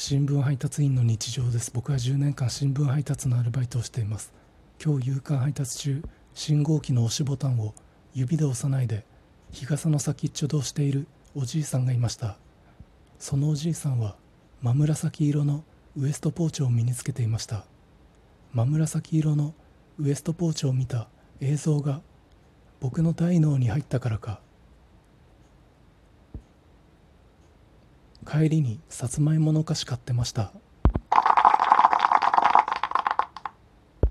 [0.00, 1.72] 新聞配達員の日常です。
[1.74, 4.32] 僕は10年間新聞配達のアルバイトをしています。
[4.82, 7.74] 今日夕刊配達中信号機の押しボタンを
[8.14, 9.04] 指で押さないで
[9.50, 12.38] 日傘の先っちょで押しているおじいさんがいました。
[13.18, 14.14] そのおじいさんは
[14.62, 15.64] 真紫色の
[15.96, 17.64] ウエストポーチを身につけていました。
[18.54, 19.52] 真紫色の
[19.98, 21.08] ウエストポーチを見た
[21.40, 22.02] 映像が
[22.78, 24.38] 僕の大脳に入ったからか
[28.30, 30.52] 帰りにさつまいもの菓子買ってました。